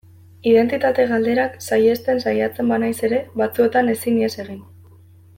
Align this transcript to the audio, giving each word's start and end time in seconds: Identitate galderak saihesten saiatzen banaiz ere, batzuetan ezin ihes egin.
Identitate 0.51 1.03
galderak 1.11 1.59
saihesten 1.65 2.21
saiatzen 2.25 2.71
banaiz 2.73 2.93
ere, 3.11 3.19
batzuetan 3.43 3.93
ezin 3.97 4.17
ihes 4.23 4.33
egin. 4.45 4.61